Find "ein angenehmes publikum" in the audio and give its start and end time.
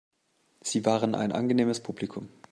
1.13-2.27